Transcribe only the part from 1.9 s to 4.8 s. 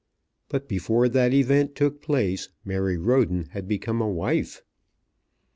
place Mary Roden had become a wife.